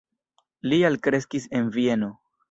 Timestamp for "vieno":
1.77-2.09